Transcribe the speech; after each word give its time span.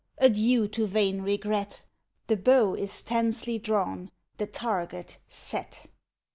Adieu 0.17 0.67
to 0.67 0.87
vain 0.87 1.21
regret! 1.21 1.83
The 2.25 2.35
bow 2.35 2.73
is 2.73 3.03
tensely 3.03 3.59
drawn—the 3.59 4.47
target 4.47 5.19
set. 5.27 5.85